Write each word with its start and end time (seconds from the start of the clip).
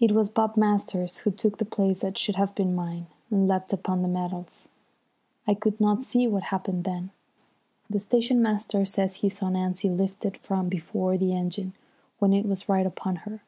It 0.00 0.12
was 0.12 0.28
Bob 0.28 0.54
Masters 0.54 1.20
who 1.20 1.30
took 1.30 1.56
the 1.56 1.64
place 1.64 2.00
that 2.02 2.18
should 2.18 2.36
have 2.36 2.54
been 2.54 2.74
mine, 2.74 3.06
and 3.30 3.48
leapt 3.48 3.72
upon 3.72 4.02
the 4.02 4.06
metals. 4.06 4.68
I 5.46 5.54
could 5.54 5.80
not 5.80 6.02
see 6.02 6.26
what 6.26 6.42
happened 6.42 6.84
then. 6.84 7.10
The 7.88 8.00
station 8.00 8.42
master 8.42 8.84
says 8.84 9.14
he 9.14 9.30
saw 9.30 9.48
Nancy 9.48 9.88
lifted 9.88 10.36
from 10.36 10.68
before 10.68 11.16
the 11.16 11.32
engine 11.34 11.72
when 12.18 12.34
it 12.34 12.44
was 12.44 12.68
right 12.68 12.84
upon 12.84 13.16
her. 13.24 13.40